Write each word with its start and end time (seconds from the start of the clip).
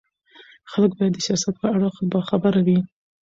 خلک 0.71 0.91
باید 0.97 1.13
د 1.15 1.19
سیاست 1.27 1.55
په 1.61 1.67
اړه 1.75 1.87
باخبره 2.11 2.61
وي 2.65 2.79